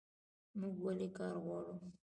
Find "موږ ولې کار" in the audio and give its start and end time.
0.59-1.35